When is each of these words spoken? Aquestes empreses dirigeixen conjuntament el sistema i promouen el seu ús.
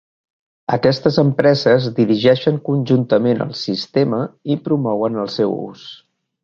Aquestes 0.77 1.19
empreses 1.23 1.85
dirigeixen 1.99 2.59
conjuntament 2.71 3.47
el 3.49 3.55
sistema 3.63 4.25
i 4.55 4.61
promouen 4.71 5.25
el 5.27 5.35
seu 5.41 5.57
ús. 5.63 5.91